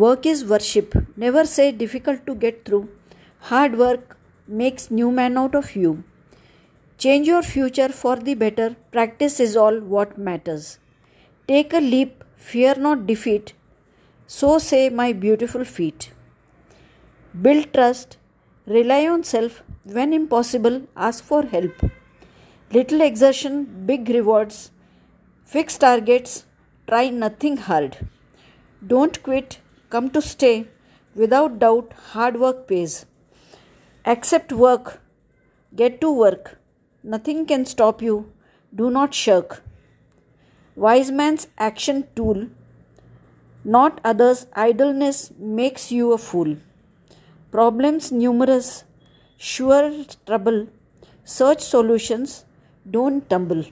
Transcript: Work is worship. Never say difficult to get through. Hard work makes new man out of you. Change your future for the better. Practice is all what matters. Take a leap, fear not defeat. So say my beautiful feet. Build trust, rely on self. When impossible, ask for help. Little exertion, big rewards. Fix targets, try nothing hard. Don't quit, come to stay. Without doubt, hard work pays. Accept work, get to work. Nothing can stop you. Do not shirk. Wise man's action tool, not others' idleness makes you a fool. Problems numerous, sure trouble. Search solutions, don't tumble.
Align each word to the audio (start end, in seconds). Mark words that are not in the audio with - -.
Work 0.00 0.26
is 0.26 0.44
worship. 0.44 0.94
Never 1.16 1.44
say 1.44 1.72
difficult 1.72 2.24
to 2.26 2.34
get 2.36 2.64
through. 2.64 2.88
Hard 3.50 3.76
work 3.76 4.16
makes 4.46 4.92
new 4.92 5.10
man 5.10 5.36
out 5.36 5.56
of 5.56 5.74
you. 5.74 6.04
Change 6.98 7.26
your 7.26 7.42
future 7.42 7.88
for 7.88 8.14
the 8.14 8.34
better. 8.34 8.76
Practice 8.92 9.40
is 9.40 9.56
all 9.56 9.80
what 9.80 10.16
matters. 10.16 10.78
Take 11.48 11.72
a 11.72 11.80
leap, 11.80 12.22
fear 12.36 12.76
not 12.76 13.08
defeat. 13.08 13.54
So 14.28 14.58
say 14.58 14.88
my 14.88 15.12
beautiful 15.12 15.64
feet. 15.64 16.12
Build 17.42 17.72
trust, 17.74 18.18
rely 18.66 19.04
on 19.08 19.24
self. 19.24 19.62
When 19.82 20.12
impossible, 20.12 20.82
ask 20.96 21.24
for 21.24 21.42
help. 21.42 21.72
Little 22.72 23.00
exertion, 23.00 23.64
big 23.84 24.08
rewards. 24.08 24.70
Fix 25.44 25.76
targets, 25.76 26.44
try 26.86 27.08
nothing 27.08 27.56
hard. 27.56 27.96
Don't 28.86 29.20
quit, 29.24 29.58
come 29.90 30.10
to 30.10 30.22
stay. 30.22 30.66
Without 31.14 31.58
doubt, 31.58 31.92
hard 32.12 32.38
work 32.38 32.66
pays. 32.68 33.06
Accept 34.04 34.52
work, 34.52 35.00
get 35.74 36.00
to 36.00 36.10
work. 36.10 36.58
Nothing 37.02 37.46
can 37.46 37.64
stop 37.64 38.02
you. 38.02 38.32
Do 38.74 38.90
not 38.90 39.14
shirk. 39.14 39.62
Wise 40.76 41.10
man's 41.10 41.48
action 41.58 42.06
tool, 42.14 42.48
not 43.64 44.00
others' 44.04 44.46
idleness 44.52 45.32
makes 45.38 45.90
you 45.90 46.12
a 46.12 46.18
fool. 46.18 46.56
Problems 47.50 48.12
numerous, 48.12 48.84
sure 49.36 50.04
trouble. 50.26 50.68
Search 51.24 51.62
solutions, 51.62 52.44
don't 52.88 53.28
tumble. 53.28 53.64